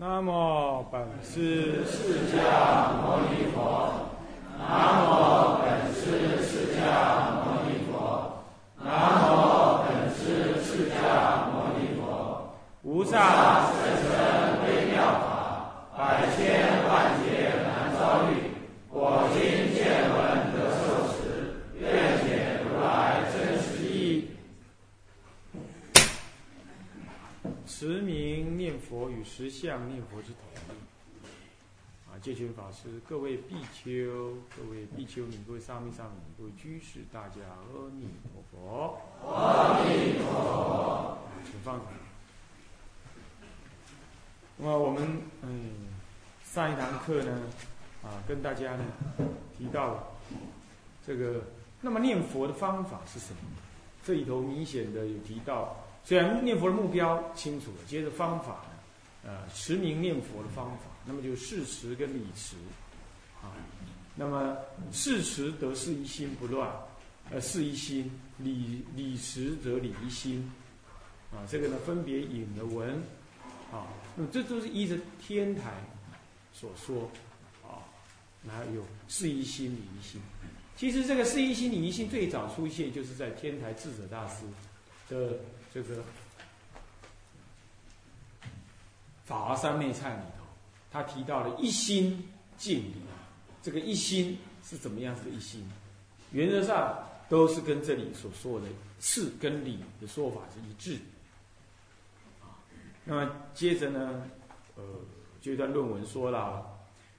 [0.00, 2.38] 南无本师释迦
[3.02, 3.58] 牟尼佛。
[4.56, 7.90] 南无本师释迦牟尼佛。
[8.80, 8.86] 南
[9.26, 12.54] 无本师释迦牟尼佛。
[12.84, 13.18] 无上
[13.72, 14.06] 甚深
[14.62, 16.38] 微妙法，百千
[16.86, 17.26] 万劫
[17.66, 17.98] 难遭
[18.30, 18.54] 遇。
[18.90, 19.82] 我今见
[20.14, 20.16] 闻
[20.54, 21.18] 得受持，
[21.76, 21.82] 愿
[22.22, 22.86] 解如来
[23.32, 24.30] 真实义。
[27.66, 28.78] 持名念
[29.38, 32.10] 十相念佛之统一。
[32.10, 38.98] 啊，戒权法师，各位比丘、各位比丘尼、各位沙弥、沙弥、各位居士，大家阿弥陀佛。
[39.24, 41.18] 阿弥陀佛。
[41.44, 41.80] 请放。
[44.56, 45.70] 那么我们嗯，
[46.44, 47.40] 上一堂课呢，
[48.02, 48.84] 啊，跟大家呢
[49.56, 50.16] 提到
[51.06, 51.44] 这个，
[51.80, 53.38] 那么念佛的方法是什么？
[54.02, 55.76] 这里头明显的有提到。
[56.02, 58.64] 虽然念佛的目标清楚了，接着方法，
[59.28, 62.56] 呃，持名念佛的方法，那么就是事持跟理持，
[63.42, 63.52] 啊，
[64.14, 64.56] 那么
[64.90, 66.74] 事持得事一心不乱，
[67.30, 70.50] 呃，事一心；理理持则理一心，
[71.30, 72.88] 啊，这个呢分别引了文，
[73.70, 75.74] 啊，那么这都是依着天台
[76.54, 77.10] 所说，
[77.62, 77.84] 啊，
[78.42, 80.22] 哪有事一心理一心？
[80.74, 84.44] 其实这个事一心理一心最早出现就是在天台智者大师
[85.10, 85.38] 的。
[85.70, 85.96] 这个
[89.28, 90.44] 《法华三昧忏》里头，
[90.90, 92.26] 他提到了一心
[92.56, 92.94] 敬礼，
[93.62, 95.62] 这个一心是怎么样子的一心？
[96.32, 96.98] 原则上
[97.28, 98.66] 都是跟这里所说的
[98.98, 100.98] 次跟理的说法是一致。
[102.40, 102.56] 啊，
[103.04, 104.22] 那么接着呢，
[104.76, 104.82] 呃，
[105.42, 106.66] 这段论文说了，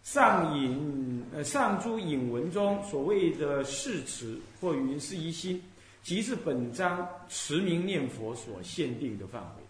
[0.02, 5.62] 上引呃上诸引文中所谓的誓词或云是一心。
[6.02, 9.64] 即是本章持名念佛所限定的范围，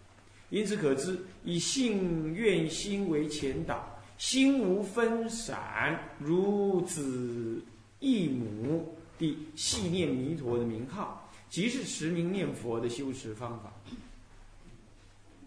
[0.50, 7.62] 因此可知以信愿心为前导，心无分散，如子
[8.00, 13.72] 一母的系念弥陀的名号，即是持名念佛的修持方法。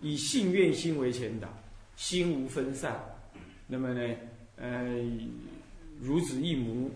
[0.02, 1.48] 以信愿心为前导，
[1.96, 3.00] 心无分散，
[3.68, 4.16] 那么呢，
[4.56, 5.02] 呃，
[6.00, 6.92] 如子一母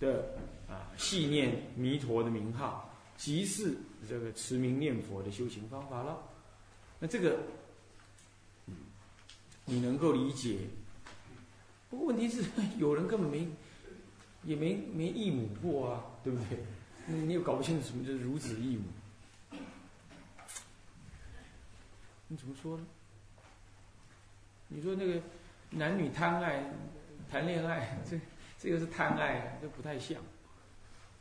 [0.00, 0.34] 的
[0.68, 2.90] 啊系念弥陀的名号。
[3.16, 3.76] 即是
[4.08, 6.18] 这个持名念佛的修行方法了。
[7.04, 7.38] 那这个，
[9.66, 10.60] 你能够理解？
[11.90, 12.42] 不过问题是，
[12.80, 13.46] 有人根本没，
[14.42, 16.64] 也没没异母过啊，对不对？
[17.06, 18.84] 你又搞不清楚什么叫孺子异母。
[22.28, 22.86] 你怎么说呢？
[24.68, 25.20] 你说那个
[25.68, 26.72] 男女贪爱、
[27.30, 28.18] 谈恋爱， 这
[28.58, 30.18] 这个是贪爱，这不太像。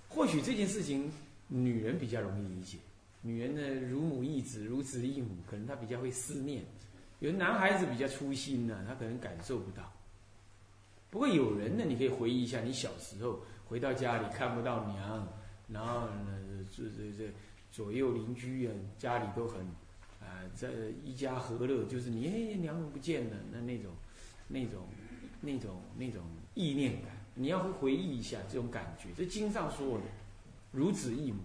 [0.08, 1.12] 或许这件事情。
[1.50, 2.78] 女人比较容易理解，
[3.24, 6.64] 女人呢乳母一子，如子一母，可能她比较会思念。
[7.20, 9.92] 有的男孩子比较粗心呢，他可能感受不到。
[11.10, 15.26] 不过有人呢，你可以回忆一下，你小时候回到家里看不到娘，
[15.70, 17.32] 然后呢，这这这
[17.72, 19.62] 左右邻居啊，家里都很
[20.20, 20.68] 啊，这
[21.06, 23.92] 一家和乐，就是你哎娘不见了，那那种
[24.50, 24.82] 那种
[25.40, 26.22] 那种那种
[26.56, 29.10] 意念感，你要会回忆一下这种感觉。
[29.16, 30.04] 这经上说的。
[30.74, 31.38] 如子一母，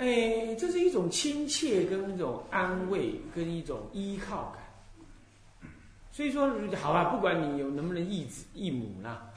[0.00, 5.70] 哎，这是一种亲切，跟一种安慰，跟一种依靠感。
[6.10, 9.30] 所以说，好吧，不管你有能不能一子一母啦，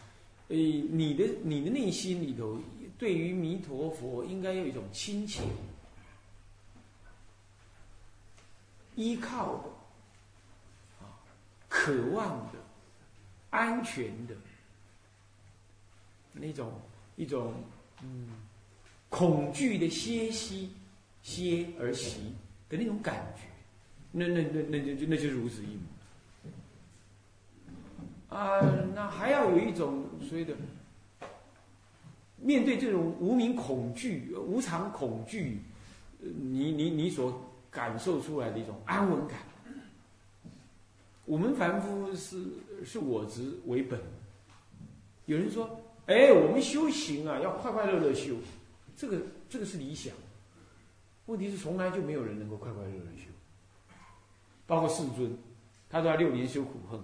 [0.47, 2.57] 哎，你的你的内心里头，
[2.97, 5.43] 对于弥陀佛，应该有一种亲切、
[8.95, 9.69] 依靠的
[11.01, 11.19] 啊，
[11.67, 12.59] 渴望的、
[13.49, 14.35] 安全的
[16.31, 16.71] 那种
[17.17, 17.53] 一种。
[18.01, 18.29] 嗯，
[19.13, 20.71] 恐惧的歇息，
[21.21, 22.33] 歇而息
[22.67, 23.43] 的那种感觉，
[24.11, 25.81] 那那那那就那就如此一母。
[28.35, 28.59] 啊，
[28.95, 30.55] 那还要有一种所谓的，
[32.37, 35.59] 面对这种无名恐惧、无常恐惧，
[36.17, 39.37] 你你你所感受出来的一种安稳感。
[41.25, 42.43] 我们凡夫是
[42.83, 43.99] 是我执为本，
[45.27, 45.69] 有人说。
[46.05, 48.33] 哎，我们修行啊，要快快乐乐修，
[48.95, 50.13] 这个这个是理想。
[51.25, 53.29] 问题是从来就没有人能够快快乐乐修，
[54.67, 55.37] 包括世尊，
[55.89, 56.99] 他都要六年修苦恨，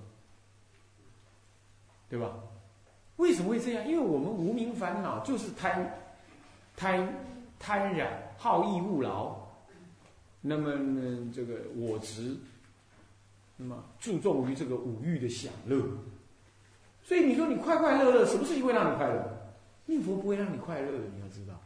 [2.10, 2.34] 对吧？
[3.16, 3.88] 为什么会这样？
[3.88, 6.02] 因为我们无名烦恼就是贪
[6.76, 7.14] 贪
[7.58, 9.38] 贪染、好逸恶劳，
[10.42, 12.36] 那么呢，这个我执，
[13.56, 15.82] 那么注重于这个五欲的享乐。
[17.04, 19.54] 所以你说你快快乐乐，什么事情会让你快乐？
[19.86, 21.59] 念佛不会让你快乐的，你要知道，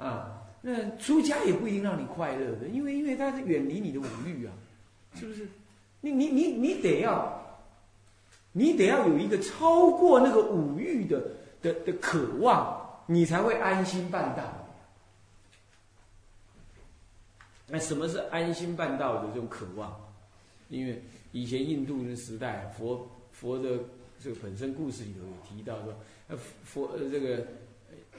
[0.00, 4.52] 啊，那出家也不一定让你快乐的，因为因为它是远离你的五欲啊，
[5.14, 5.46] 是不是？
[6.00, 7.60] 你你你你得要，
[8.52, 11.22] 你得要有一个超过那个五欲的
[11.60, 14.42] 的的渴望，你才会安心办道。
[17.66, 19.94] 那什么是安心办道的这种渴望？
[20.70, 23.78] 因为以前印度的时代，佛佛的
[24.18, 25.94] 这个本身故事里头有提到说，
[26.28, 27.46] 呃佛呃这个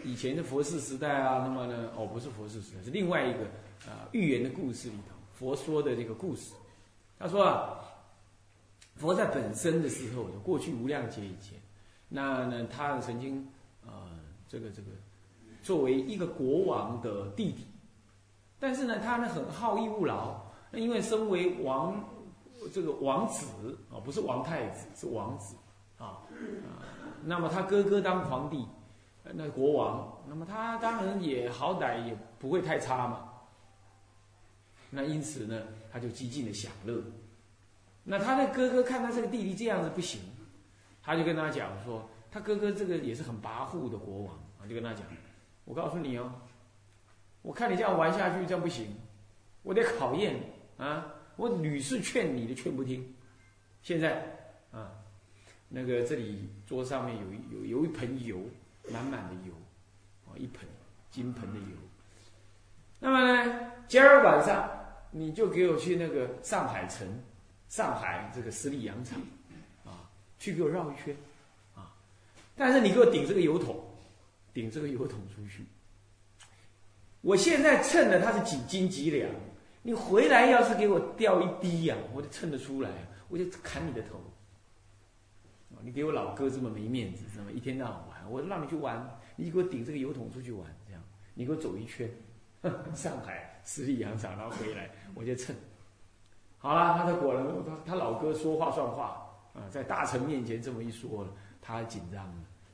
[0.03, 3.39] 以前的佛世时代啊，那么呢，哦不是佛世时代，是另外一个
[3.89, 6.53] 啊寓言的故事里头，佛说的这个故事。
[7.19, 7.79] 他说啊，
[8.95, 11.59] 佛在本身的时候，过去无量劫以前，
[12.09, 13.47] 那呢他曾经
[13.85, 14.09] 啊
[14.47, 14.88] 这个这个
[15.61, 17.65] 作为一个国王的弟弟。
[18.59, 20.39] 但是呢，他呢很好逸恶劳。
[20.71, 22.01] 那因为身为王，
[22.73, 25.55] 这个王子啊，不是王太子，是王子
[25.97, 26.85] 啊啊。
[27.23, 28.65] 那么他哥哥当皇帝，
[29.33, 33.30] 那国王，那么他当然也好歹也不会太差嘛。
[34.89, 35.62] 那因此呢，
[35.92, 37.01] 他就极尽的享乐。
[38.04, 40.19] 那他的哥哥看他这个弟弟这样子不行，
[41.01, 45.06] 他就跟他讲说，他哥哥这个也是很跋扈的国王啊，就跟他讲，
[45.66, 46.31] 我告诉你哦。
[47.44, 48.95] 我看你这样玩下去，这样不行，
[49.63, 51.07] 我得考验你啊！
[51.38, 53.16] 我屡次劝你的，劝不听。
[53.81, 54.24] 现在
[54.72, 54.92] 啊，
[55.68, 58.38] 那个这里桌上面有有有一盆油，
[58.91, 59.53] 满满的油，
[60.25, 60.67] 哦，一盆
[61.09, 61.77] 金盆的油。
[62.99, 64.69] 那么呢，今儿晚上
[65.09, 67.07] 你就给我去那个上海城，
[67.67, 69.19] 上海这个十里洋场，
[69.85, 71.15] 啊，去给我绕一圈，
[71.75, 71.93] 啊，
[72.55, 73.83] 但是你给我顶这个油桶，
[74.53, 75.65] 顶这个油桶出去。
[77.21, 79.29] 我现在称的它是几斤几两，
[79.81, 82.89] 你回来要是给我掉一滴呀，我就称得出来，
[83.29, 84.21] 我就砍你的头。
[85.83, 92.10] 你给我老哥这么没面子，这么一天到晚，我让你去玩，你给我顶这个油桶出去玩，这样你给我走一圈，
[92.95, 95.56] 上海十里洋场，然后回来我就称。
[96.57, 101.28] 好了，他他果然他他老哥说话算话啊，在大臣面前这么一说，
[101.62, 102.25] 他紧张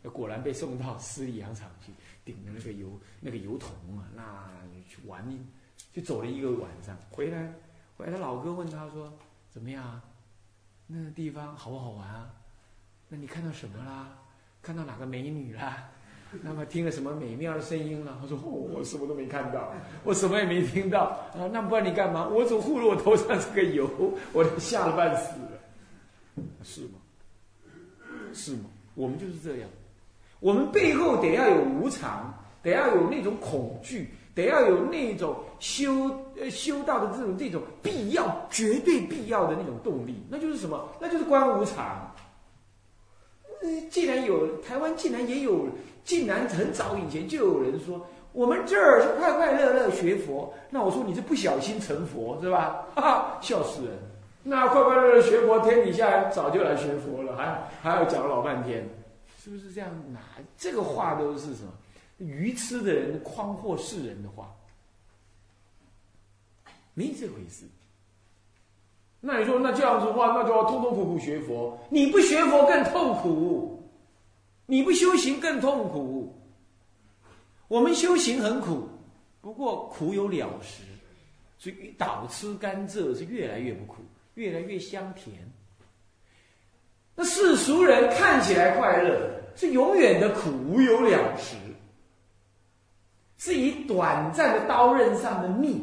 [0.03, 1.91] 了，果然被送到十里洋场去。
[2.25, 4.51] 顶着那个油那个油桶啊，那
[4.85, 5.25] 去玩，
[5.93, 7.53] 就走了一个晚上，回来，
[7.95, 9.17] 回来他老哥问他说
[9.49, 10.01] ：“怎么样？
[10.87, 12.29] 那个地方好不好玩啊？
[13.07, 14.09] 那你看到什么啦？
[14.67, 15.77] 看到哪个美女啦？
[16.43, 19.71] 那么听了什么美妙的声音了？”他说：“我什么都没看到，
[20.03, 21.03] 我什么也没听到
[21.33, 21.47] 啊！
[21.53, 22.27] 那不然你干嘛？
[22.27, 23.89] 我总护着我头上这个油，
[24.33, 26.99] 我都吓得半死了，是吗？
[28.33, 28.65] 是吗？
[28.93, 29.69] 我们就是这样。”
[30.41, 40.87] 我们背后得要有无常，得要有那种恐惧，得要有那种修呃修道的这种这种必要、绝对必要的那种动力，那就是什么？
[40.99, 42.13] 那就是观无常。
[43.61, 45.67] 呃，既然有台湾，竟然也有，
[46.03, 52.87] 竟然很早以前就有人说，我们这儿是快快乐乐学佛，那我说你是不小心成佛是吧？
[52.95, 53.93] 哈哈，笑死人！
[54.43, 58.87] 那快快乐乐学佛，天底下早就来学佛了，还还要讲老半天。
[59.43, 59.89] 是不是这样？
[60.11, 60.19] 哪
[60.57, 61.71] 这个话都是什么
[62.17, 64.53] 愚痴的人诓惑世人的话？
[66.93, 67.65] 没这回事。
[69.19, 71.77] 那你说那这样子的话，那就要痛痛苦苦学佛。
[71.89, 73.83] 你不学佛更痛苦，
[74.65, 76.33] 你不修行更痛苦。
[77.67, 78.87] 我们修行很苦，
[79.41, 80.83] 不过苦有了时，
[81.57, 84.03] 所以倒吃甘蔗是越来越不苦，
[84.35, 85.35] 越来越香甜。
[87.15, 89.31] 那世俗人看起来快乐。
[89.59, 91.55] 是永远的苦，无有了时。
[93.39, 95.81] 是以短暂的刀刃上的蜜，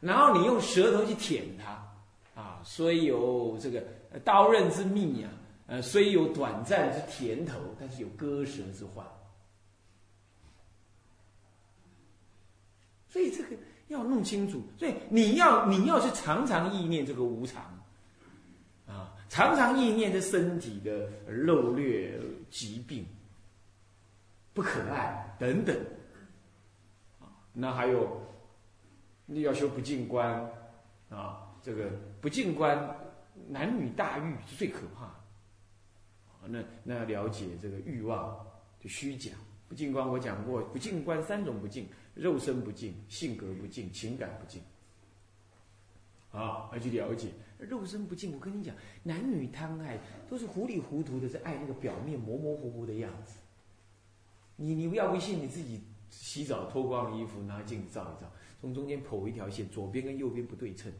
[0.00, 3.82] 然后你用舌头去舔它，啊，虽有这个
[4.24, 5.30] 刀刃之蜜啊，
[5.66, 9.06] 呃，虽有短暂之甜头，但是有割舌之患。
[13.08, 13.56] 所以这个
[13.88, 14.62] 要弄清楚。
[14.78, 17.62] 所以你要你要是常常意念这个无常。
[18.86, 22.18] 啊常常意念着身体的漏略、
[22.50, 23.06] 疾病、
[24.54, 25.76] 不可爱等等，
[27.52, 28.18] 那还有
[29.30, 30.50] 你要修不净观
[31.10, 32.96] 啊，这个不净观，
[33.48, 36.48] 男女大欲是最可怕的。
[36.48, 38.46] 那那要了解这个欲望
[38.80, 39.32] 的虚假。
[39.68, 44.62] 不净观我讲过，不净观三种不净：肉身不净、性格不净、情感不净。
[46.32, 47.28] 啊，要去了解。
[47.58, 53.40] 肉身不净，我跟你讲，男女贪爱都是糊里糊涂的，在爱那个表面模模糊糊的样子。
[54.56, 60.92] 你你不要不信，你自己洗澡脱光衣服，拿镜子照一照，从中间剖一条线，左边跟右边不对称，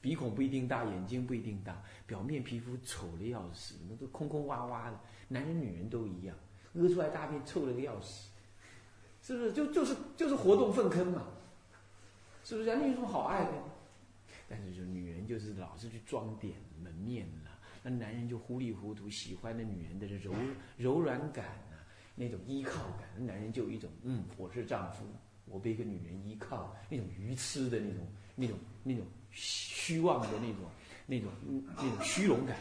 [0.00, 6.36] 鼻孔不一定大，眼睛不一定大，表面皮肤丑的要死，那都空空洼洼的，男人女人都一样，
[6.76, 8.30] 屙出来大便臭的要死，
[9.22, 9.52] 是不是？
[9.52, 11.28] 就就是就是活动粪坑嘛，
[12.44, 12.76] 是不是？
[12.76, 13.52] 你有什么好爱的？
[14.48, 17.50] 但是就女人就是老是去装点门面了，
[17.82, 20.34] 那男人就糊里糊涂喜欢的女人的柔
[20.76, 21.80] 柔软感啊，
[22.14, 25.06] 那种依靠感，男人就有一种嗯，我是丈夫，
[25.52, 30.56] 我被一个女人依靠，那种愚痴的那种那种那种虚妄的那种
[31.06, 31.30] 那种
[31.76, 32.56] 那种虚荣感，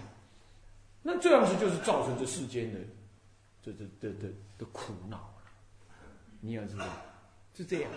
[1.02, 2.80] 那这样子就是造成这世间的
[3.64, 5.34] 这这的的的苦恼。
[6.42, 6.86] 你要知道，
[7.56, 7.92] 是这样，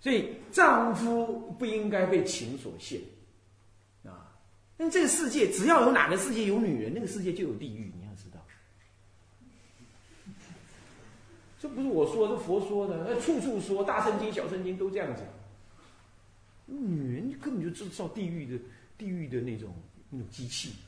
[0.00, 3.00] 所以丈夫不应该被情所限，
[4.04, 4.30] 啊，
[4.76, 7.90] 那这个世界只要有哪个世界有女人，那个世界就有地狱。
[7.98, 8.44] 你要知道，
[11.60, 15.24] 这不是我说，是佛说的，那处处说，大圣经、小圣经都这样讲。
[16.66, 18.62] 女人根本就制造地狱的
[18.96, 19.74] 地狱的那种
[20.10, 20.72] 那种机器。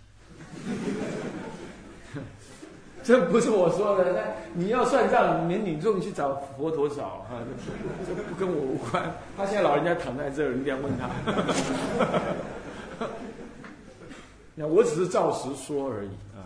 [3.03, 4.23] 这不是我说的，那
[4.53, 7.43] 你要算账，你女众去找佛陀找啊，
[8.07, 9.11] 这不跟我无关。
[9.37, 11.09] 他现在老人家躺在这儿，你这样问他。
[14.55, 16.45] 那我只是照实说而已啊。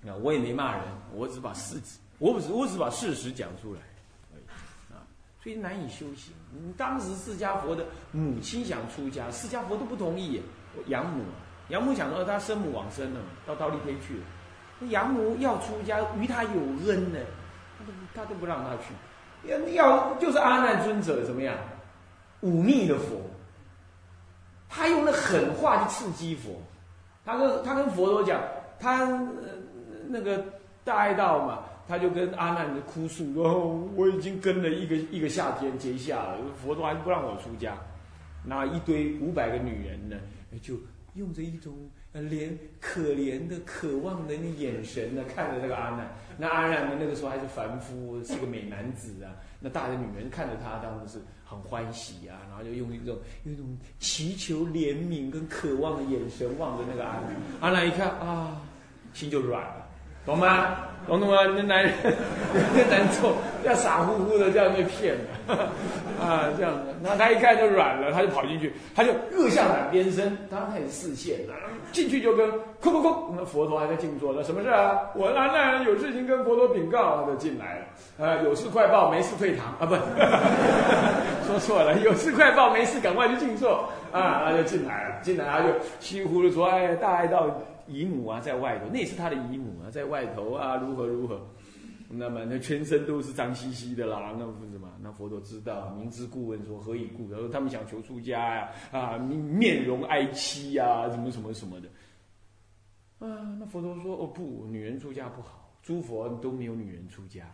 [0.00, 0.82] 那我也没骂人，
[1.14, 3.80] 我只把事实，我只我只把事实讲出来
[4.94, 5.02] 啊。
[5.42, 6.32] 所以难以修行。
[6.76, 10.40] 当时释迦佛的母亲想出家，释迦佛都不同意。
[10.86, 11.24] 养母，
[11.68, 14.88] 养母想说他生母往生了，到到立天去了。
[14.90, 17.18] 养母要出家，与他有恩呢，
[17.76, 18.94] 他都他都不让他去。
[19.48, 21.56] 要要就是阿难尊者怎么样，
[22.40, 23.20] 忤逆的佛，
[24.68, 26.52] 他用那狠话去刺激佛。
[27.24, 28.40] 他跟他跟佛陀讲，
[28.78, 29.06] 他
[30.08, 30.44] 那个
[30.84, 37.76] 大爱道嘛，他就跟阿难的哭诉说：“我已经跟了一个一个夏天结下了，佛陀还不让我出家。”
[38.44, 40.16] 那一堆五百个女人呢，
[40.60, 40.74] 就
[41.14, 41.72] 用着一种。
[42.14, 46.14] 连可怜的、渴望的那眼神呢，看着这个阿难。
[46.36, 49.32] 那阿难呢，那个时候还是凡夫，是个美男子啊。
[49.58, 52.36] 那大的女人看着他，当然是很欢喜啊。
[52.50, 53.64] 然后就用一种用一种
[53.98, 57.34] 祈求怜悯跟渴望的眼神望着那个阿难。
[57.62, 58.60] 阿难一看啊，
[59.14, 59.86] 心就软了，
[60.26, 60.91] 懂吗？
[61.06, 61.38] 懂懂吗？
[61.56, 61.92] 那男人
[62.54, 65.54] 有点难受， 要傻乎乎的这样被骗了
[66.22, 66.94] 啊，这样的。
[67.02, 71.38] 那他一看就软了，他就跑进去，他就恶向胆边生，他开始视线。
[71.90, 74.42] 进去就跟哭哭哭，那佛陀还在静坐呢。
[74.42, 74.98] 什么事啊？
[75.14, 77.84] 我阿难有事情跟佛陀禀告，他就进来了。
[78.18, 79.94] 呃，有事快报，没事退堂啊，不，
[81.46, 85.16] 说错了，有事快报，没事赶快去静坐啊，他就进来了。
[85.22, 85.68] 进来他就
[86.00, 87.46] 稀里糊涂说：“哎，大爱到
[87.86, 91.40] 姨母啊，在外头，那也是他的姨母啊，在外头啊，如何如何。”
[92.14, 94.90] 那么那全身都是脏兮兮的啦，那不是嘛？
[95.00, 97.30] 那佛陀知道，明知故问说何以故？
[97.32, 101.88] 他说他们想求出家呀，啊，面面容哀戚呀，什么什么什么的。
[103.26, 107.50] 啊，那佛陀说哦不，女人出家不好，诸佛都没有女人出家。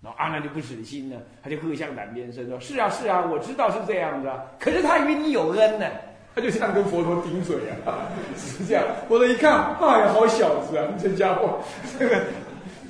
[0.00, 5.86] 然后阿难就不死心呢，他就喝向胆边生说：是啊是啊，我知道是这样的，可是他与你有恩呢，
[6.34, 8.84] 他就这样跟佛陀顶嘴啊，是这样。
[9.08, 11.60] 佛陀一看，哎呀，好小子啊，这家伙，
[11.98, 12.22] 这个。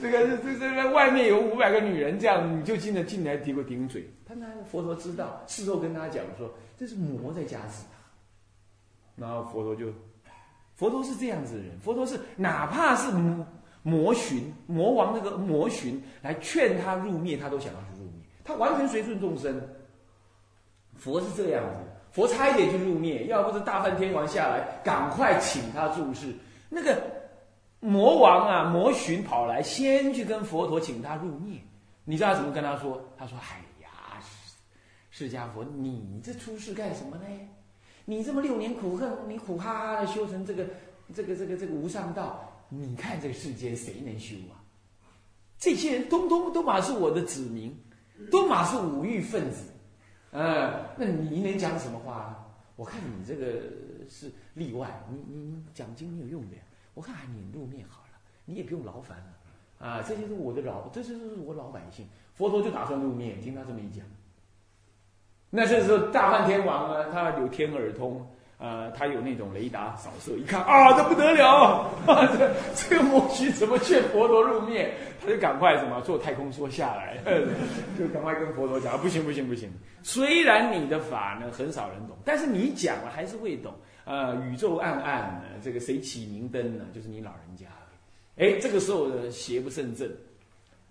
[0.03, 4.05] 这个这这这外面有五百个女人，这样你就进来进来顶个顶嘴。
[4.27, 8.03] 他那佛陀知道，事后跟他讲说，这是魔在加持他。
[9.15, 9.93] 然后佛陀就，
[10.75, 13.13] 佛陀是这样子的人，佛陀是哪怕是
[13.85, 19.63] 魔寻魔王那个魔寻来劝他入灭，他都想要去入灭，他完全随顺众生。
[20.97, 21.79] 佛是这样子，
[22.13, 26.33] 佛差一点就入灭，要不是大梵天王下来，赶快请他注释
[26.69, 27.21] 那个。
[27.85, 31.59] 魔王啊，魔寻跑来，先去跟佛陀请他入灭。
[32.05, 33.03] 你知道怎么跟他说？
[33.19, 34.23] 他说：“哎呀，
[35.11, 37.25] 释迦佛，你这出世干什么呢？
[38.05, 40.65] 你这么六年苦恨，你苦哈哈的修成这个、
[41.13, 44.63] 这个、这个、这个无上道，你看这个世间谁能修啊？
[45.59, 47.77] 这些人通通都马是我的子民，
[48.31, 49.65] 都马是五欲分子。
[50.33, 52.47] 嗯，那你能讲什么话？
[52.75, 53.61] 我看你这个
[54.09, 56.63] 是例外，你你你讲经没有用的呀。”
[56.95, 62.07] 我看你露面好了，你也不用劳烦了，啊，这些是我的老，这些是我老百姓。
[62.35, 64.05] 佛陀就打算露面，听他这么一讲。
[65.51, 68.27] 那这时候大梵天王啊，他有天耳通，
[68.63, 72.55] 呃，他有那种雷达扫射，一看啊，这不得了，这
[72.89, 74.95] 这个魔虚怎么劝佛陀入灭？
[75.21, 77.19] 他就赶快什么坐太空梭下来，
[77.99, 79.69] 就赶快跟佛陀讲，不行不行不行。
[80.05, 83.75] 虽然你的法呢很少人懂，但是你讲了还是会懂。
[84.05, 86.85] 呃，宇宙暗暗，这个谁起明灯呢？
[86.95, 87.67] 就是你老人家。
[88.37, 90.09] 哎，这个时候呢，邪不胜正，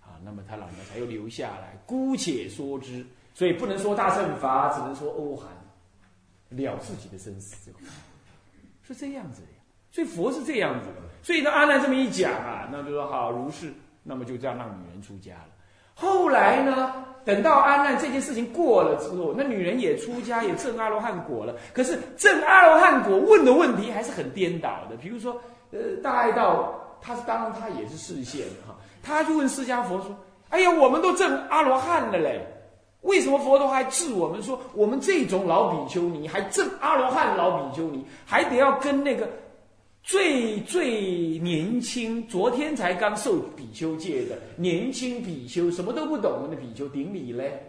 [0.00, 3.04] 啊，那么他老人家才又留下来，姑且说之。
[3.34, 5.48] 所以不能说大乘法，只能说欧韩
[6.56, 7.70] 了自己的生死，
[8.86, 9.48] 是这样子的。
[9.90, 10.94] 所以佛是这样子的。
[11.22, 15.48] 所以呢，阿难这么一讲啊，那就说好如是，那么就这样让女人出家了。
[15.94, 21.54] 后来呢，等到阿难这件事情过了之后，那女人也出家，也证阿罗汉果了。
[21.72, 24.96] 可是证阿罗汉果问的问题还是很颠倒的。
[24.96, 25.40] 比如说，
[25.70, 30.16] 呃，大爱道他是当然他也是视线哈，他就问释迦佛说
[30.48, 32.44] ：“哎呀，我们都证阿罗汉了嘞，
[33.02, 39.28] 为什么佛陀还治我们说我们这种老比丘尼还证阿罗汉老比丘尼还得要跟那个？”
[40.04, 47.62] 最最年轻，昨天才刚受比丘戒的年轻比丘，什么都不懂的比丘顶礼嘞。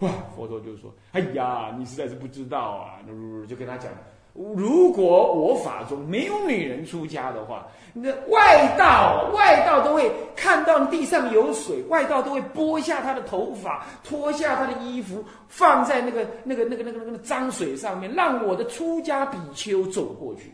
[0.00, 3.00] 哇，佛陀就说：“哎呀，你实在是不知道啊！”
[3.48, 3.90] 就跟他讲
[4.34, 20.52] ：“如果我法中没有女人出家的话，那外道外道都会看到地上有水，外道都会拨下他的头发，脱下他的衣服，放在那个那个那个那个那个脏水上面，让我的出家比丘走过去。”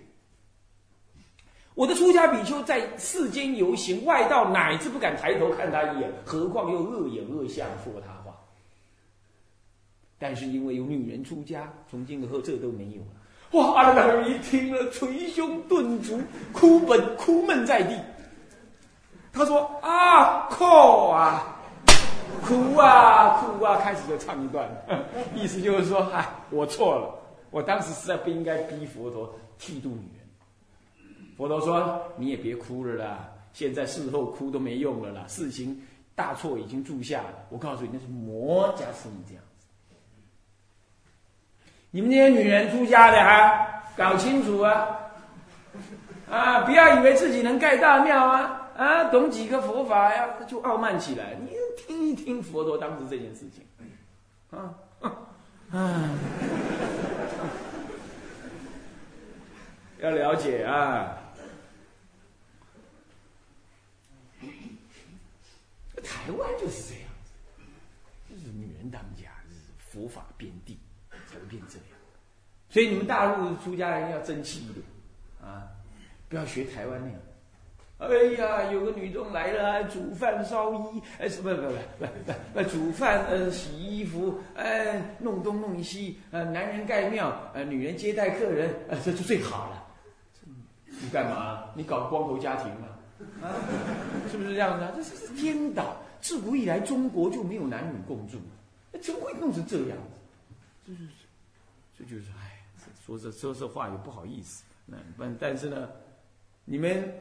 [1.75, 8.37] 我的出家比丘在世间游行，外道乃至不敢抬头看他一眼，何况又恶言恶相说他话。
[10.19, 13.20] 但是因为有女人出家，从今以后这都没有了。
[13.53, 13.73] 哇！
[13.75, 16.21] 阿难一听了，捶胸顿足，
[16.53, 17.99] 哭本哭闷在地。
[19.33, 20.65] 他说：“啊，哭
[21.09, 21.57] 啊，
[22.45, 24.69] 哭啊，哭啊！”开始就唱一段，
[25.35, 27.15] 意思就是说：“哎，我错了，
[27.51, 30.27] 我当时实在不应该逼佛陀剃度女人。”
[31.37, 35.81] 佛陀说：“你也别哭了啦，现在事后哭都没用了啦，事情
[36.15, 37.35] 大错已经铸下了。
[37.49, 39.43] 我告诉你，那是魔加生这样。
[41.93, 44.97] 你们这些女人出家的哈，搞清楚啊！
[46.31, 48.71] 啊，不要以为自己能盖大庙啊！
[48.77, 51.37] 啊，懂几个佛法呀，就傲慢起来。
[51.41, 53.67] 你听一听佛陀当时这件事情，
[54.51, 54.73] 啊，
[55.71, 56.11] 啊，
[60.01, 61.17] 要了解啊。”
[66.03, 67.33] 台湾就是这样子，
[68.31, 70.60] 就是女人当家，是佛法遍地，才会
[71.51, 71.85] 变这样。
[72.71, 74.87] 所以你们大陆出家人要争气一点
[75.43, 75.67] 啊，
[76.29, 77.21] 不要学台湾那样。
[77.99, 89.87] 哎呀，有个女众来了，煮饭烧衣，哎，什么不不不不不，煮饭呃洗衣服，哎弄东弄西，呃男人盖庙，呃女人接待客人，呃这就最好了。
[91.03, 91.65] 你干嘛？
[91.75, 92.89] 你搞光头家庭吗？
[93.43, 93.53] 啊，
[94.33, 94.93] 是不是这样子啊？
[94.97, 95.97] 这是是颠倒。
[96.23, 98.39] 自古以来，中国就没有男女共住，
[99.03, 99.99] 怎么会弄成这样
[100.87, 100.93] 子？
[100.93, 101.01] 就是，
[102.01, 102.65] 这就是，哎，
[103.05, 104.65] 说这说这话也不好意思。
[104.87, 105.87] 那但但是呢，
[106.65, 107.13] 你们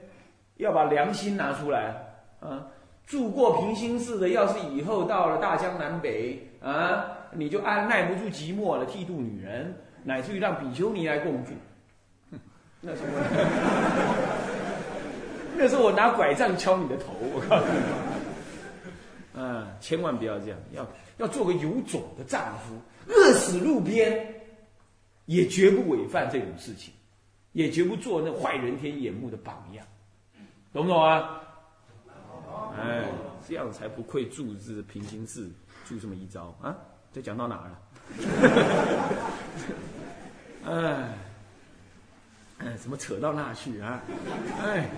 [0.55, 1.93] 要把良心拿出来
[2.39, 2.65] 啊！
[3.05, 11.51] 住过平心寺的，要是以后到了大江南北啊，你就按耐不住寂寞了，剃度女人，乃至于让比丘尼来共住，
[12.79, 13.01] 那是
[15.57, 17.81] 那时候我拿拐杖敲你的头，我告诉你。
[19.35, 20.87] 嗯，千万不要这样，要
[21.17, 22.79] 要做个有种的丈夫，
[23.11, 24.38] 饿死路边，
[25.29, 26.91] 也绝不违犯这种事情，
[27.51, 29.85] 也绝不做那坏人天眼目的榜样，
[30.73, 31.39] 懂不懂啊？
[32.75, 33.05] 哎，
[33.47, 35.51] 这样才不愧住字平行寺，
[35.87, 36.75] 住这么一招啊！
[37.13, 37.79] 这讲到哪了？
[40.65, 41.13] 哎，
[42.57, 44.01] 哎，怎么扯到那去啊？
[44.63, 44.89] 哎。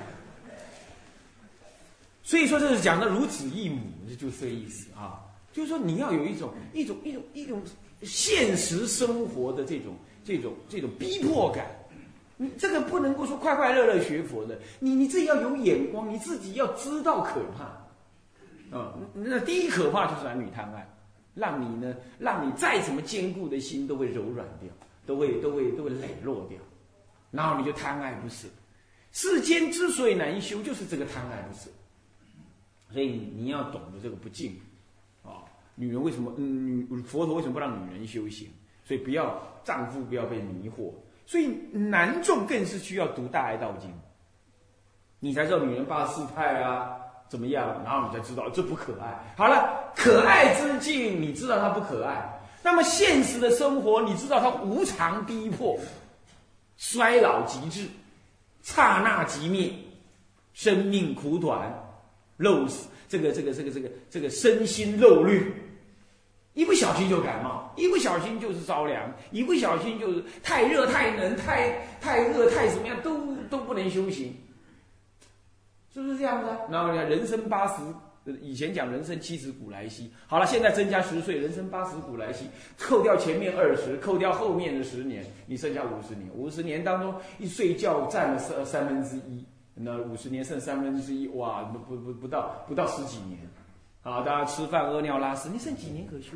[2.24, 5.26] 所以说，这是讲的如子一母，这就是这个意思啊。
[5.52, 7.62] 就是说，你要有一种一种一种一种
[8.02, 11.66] 现实生活的这种这种这种逼迫感。
[12.38, 18.96] 你这个不能够说快快乐乐学佛的，你你自己要有眼光，你自己要知道可怕啊。
[19.14, 20.90] 那第一可怕就是男女贪爱，
[21.36, 24.70] 让你呢，让你再怎么坚固的心都会柔软掉，
[25.06, 26.58] 都会都会都会磊落掉，
[27.30, 28.48] 然后你就贪爱不舍。
[29.12, 31.70] 世间之所以难修，就是这个贪爱不舍。
[32.90, 34.60] 所以你要懂得这个不敬，
[35.22, 36.34] 啊，女人为什么？
[36.38, 38.50] 嗯，女佛陀为什么不让女人修行？
[38.92, 40.92] 所以不要丈夫不要被迷惑。
[41.26, 43.90] 所以男众更是需要读《大爱道经》，
[45.22, 46.98] 你才知道女人八四态啊，
[47.30, 47.82] 怎么样？
[47.86, 49.18] 然后你才知道这不可爱。
[49.38, 52.38] 好了，可爱之境，你知道它不可爱。
[52.62, 55.80] 那么现实的生活，你知道它无常逼迫，
[56.76, 57.88] 衰老极致，
[58.62, 59.72] 刹那即灭，
[60.54, 61.74] 生命苦短。
[62.36, 65.54] 肉死，这个这个这个这个这个身心肉绿，
[66.54, 74.36] 一不小心就感冒，一不小心就是着凉，一不小心就是太热太冷太太热太怎么样都都不能修行，
[75.94, 76.50] 是不是这样子？
[76.70, 77.82] 然后你看人生八十，
[78.42, 82.46] 以前讲人生七十古来稀，好了，现在增加十岁，人生八十古来稀，
[82.78, 89.46] 扣掉前面二十，扣掉后面的十年，你剩下五十年，五十年当中一睡觉占了三三分之一。
[89.74, 93.40] 那五十年剩三分之一，哇，不不不到不到十几年，
[94.04, 96.32] 啊，大家吃饭屙尿拉屎，你剩几年可修？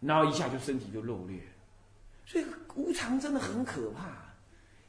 [0.00, 1.40] 然后一下就身体就漏裂，
[2.24, 2.44] 所以
[2.76, 4.06] 无常真的很可怕。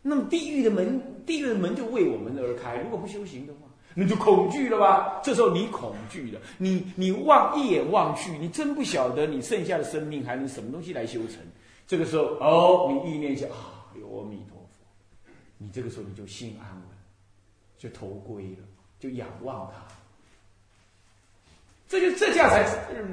[0.01, 2.77] 那么地狱的门，地狱的门就为我们而开。
[2.77, 3.59] 如果不修行的话，
[3.95, 5.19] 那就恐惧了吧？
[5.23, 11.37] 这时候你恐惧了，你你望一眼望去，你真不晓得你剩下的生命还能什么东西来修成。
[11.87, 16.83] 这个时候，哦，你意念下啊，有阿弥陀佛，你这个时候你就心安稳，
[17.79, 18.63] 就投归了，
[18.99, 19.87] 就仰望他。
[21.89, 22.63] 这就这下才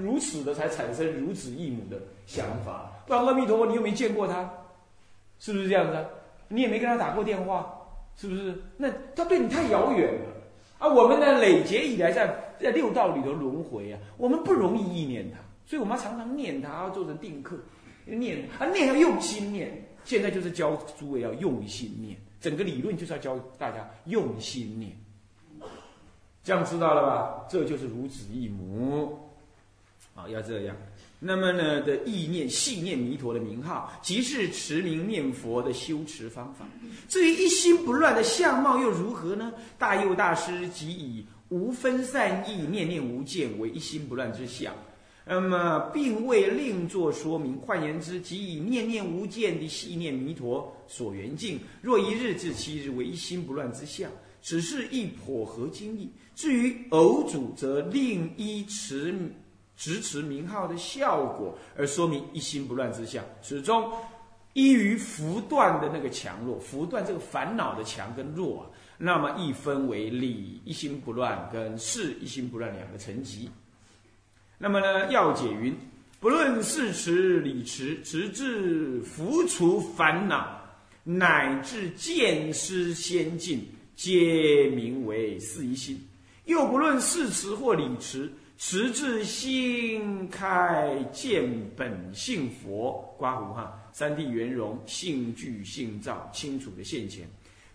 [0.02, 2.92] 如此的才产生如此异母的想法。
[3.06, 4.48] 不然阿弥陀佛，你又没见过他，
[5.38, 6.04] 是不是这样子啊？
[6.48, 7.74] 你也没跟他打过电话，
[8.16, 8.54] 是不是？
[8.76, 10.26] 那他对你太遥远了。
[10.78, 17.56] 啊，我们呢累劫以来在在六道里头轮回啊，我们不容易意念他，所以我们要常常念他，要做成定课，
[18.04, 19.82] 念啊念要用心念。
[20.04, 24.92] 现在就是教诸位要用心念，整个理论就是要教大家用心念。
[26.46, 27.44] 这样知道了吧？
[27.50, 29.18] 这就是如子一母，
[30.14, 30.76] 啊，要这样。
[31.18, 36.64] 那么呢的意念、信念弥陀的名号，即是持名念佛的修持方法。
[37.08, 39.52] 至于一心不乱的相貌又如何呢？
[39.76, 44.72] 大佑大师即以无分散意、念念无间为一心不乱之相。
[45.24, 47.56] 那么，并未另作说明。
[47.56, 54.08] 换言之，即以念念无间的细念弥陀所缘境，若一日至七日为一心不乱之相。
[54.46, 56.08] 只是一颇合经义。
[56.36, 59.12] 至于偶主，则另依持
[59.76, 63.24] 执持名号的效果而说明一心不乱之相。
[63.42, 63.90] 始终
[64.52, 73.50] 依于福断的那个强弱，福断这个烦恼的强跟弱啊，那么一分为理一心不乱跟事一心不乱两个层级。
[74.58, 75.76] 那么呢，要解云：
[76.20, 80.62] 不论事持理持，直至浮除烦恼，
[81.02, 83.66] 乃至见失仙境。
[83.96, 85.98] 皆名为四一心，
[86.44, 97.26] 又不论事持或理持，持至心开见本性佛，刮胡哈，三谛圆融，性具性照，清楚的现前，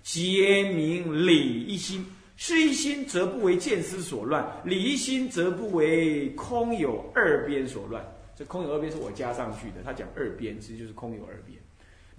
[0.03, 2.05] 皆名理一心。
[2.37, 8.03] 事一心则不为见思所乱，理一心则不为空有二边所乱。
[8.35, 11.60] 这空有二边是我加上去的，他讲二边其实就是空有二边。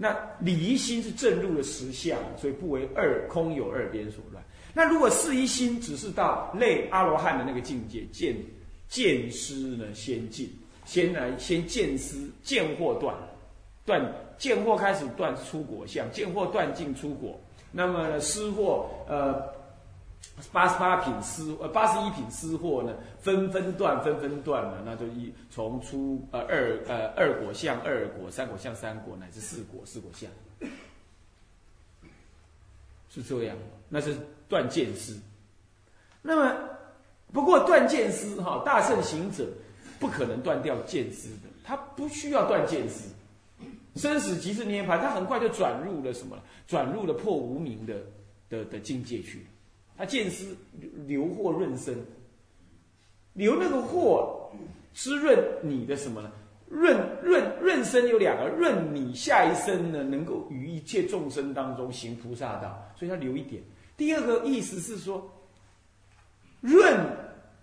[0.02, 4.42] 那理一心是正入了实相，所以不为二空有二边所乱。
[4.74, 8.34] 那如果四一心只是到类阿罗汉的那个境界，见
[8.88, 10.50] 见思呢先进，
[10.84, 13.14] 先来先见思见惑断，
[13.86, 19.61] 断见惑开始断出果相，见惑断尽出果，那么思惑呃。
[20.50, 30.30] 八十八品私呃八十一品私货呢，分分段分分段呢，那就一从初呃二呃二果相二果三果相三果乃至四果四果相，
[33.10, 33.56] 是这样，
[33.88, 34.16] 那是
[34.48, 35.20] 断见思。
[36.22, 36.56] 那么
[37.32, 39.46] 不过断见思哈，大圣行者
[40.00, 43.10] 不可能断掉见思的，他不需要断见思，
[43.96, 46.38] 生死即是涅槃，他很快就转入了什么？
[46.66, 47.96] 转入了破无明的
[48.48, 49.46] 的的境界去。
[49.96, 50.56] 他见思
[51.06, 51.96] 流祸润身，
[53.34, 54.50] 流那个祸
[54.94, 56.30] 滋润你的什么呢？
[56.68, 63.62] 润润润身有两个，润你下一生呢，能够与一切众生当中行菩萨道，所以他留一点。
[63.96, 65.30] 第二个意思是说，
[66.62, 66.98] 润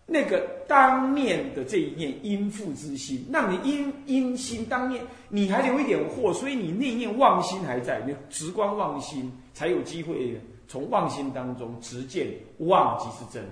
[0.06, 10.40] 那个当面的这一念应负之心，让你因因心当面你还留一点祸，所以你那念妄心还在，你直观妄心才有机会。
[10.70, 12.28] 从妄心当中直见
[12.60, 13.44] 妄即是真，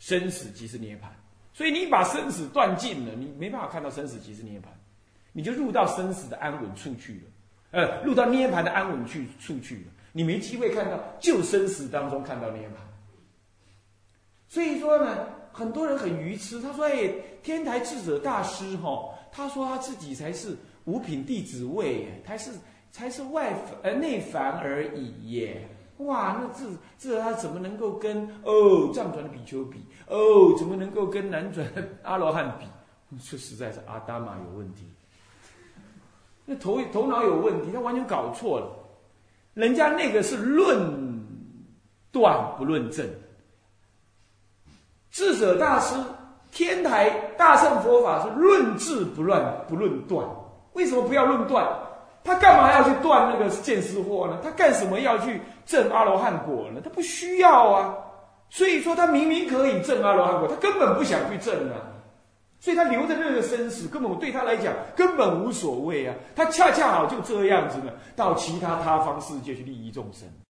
[0.00, 1.04] 生死即是涅槃。
[1.52, 4.64] 所以你把生死断尽了，你没办法看到生死即是涅槃，
[5.32, 7.20] 你就入到生死的安稳处去了，
[7.70, 12.72] 呃，入到涅槃的安稳去处去了，你没机会看到就生死当中看到涅槃。
[14.48, 22.50] 所以说呢，很多人很愚痴，他说：“哎，天台智者大师哈，他说他自己才是五品弟子位，他是
[22.90, 25.64] 才是外呃内凡而已耶。”
[26.04, 26.64] 哇，那这
[26.98, 29.84] 这他怎么能够跟哦藏传的比丘比？
[30.08, 31.66] 哦，怎么能够跟南传
[32.02, 32.66] 阿罗汉比？
[33.30, 34.84] 这实在是阿达玛有问题。
[36.44, 38.66] 那头头脑有问题，他完全搞错了。
[39.54, 41.24] 人家那个是论
[42.10, 43.08] 断不论证。
[45.10, 45.94] 智者大师
[46.50, 50.28] 天台大乘佛法是论智不乱不论断。
[50.72, 51.66] 为什么不要论断？
[52.24, 54.38] 他干嘛要去断那个见思惑呢？
[54.42, 56.80] 他干什么要去证阿罗汉果呢？
[56.82, 57.94] 他不需要啊。
[58.48, 61.76] 所以说他明明可以证阿罗汉果，他根本不想去证啊。
[62.60, 66.14] 所以他留着那个生死，根本对他来讲根本无所谓啊。
[66.34, 70.26] 他恰恰好就这样子呢，到其他他方世界去利益众生。